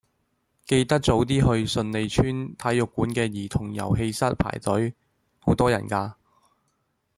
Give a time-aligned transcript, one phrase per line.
[0.65, 4.95] 記得早啲去順利邨體育館嘅兒童遊戲室排隊，
[5.41, 6.15] 好多人㗎。